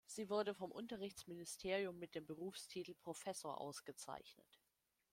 Sie 0.07 0.31
wurde 0.31 0.55
vom 0.55 0.71
Unterrichtsministerium 0.71 1.99
mit 1.99 2.15
dem 2.15 2.25
Berufstitel 2.25 2.95
"Professor" 2.95 3.61
ausgezeichnet. 3.61 4.59